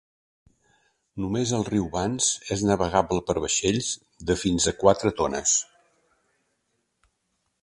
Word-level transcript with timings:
Només 1.25 1.51
el 1.57 1.65
riu 1.67 1.85
Bans 1.97 2.31
és 2.57 2.65
navegable 2.69 3.21
per 3.29 3.37
vaixells 3.45 3.93
de 4.31 4.41
fins 4.47 4.69
a 4.73 4.77
quatre 4.83 5.17
tones. 5.23 5.57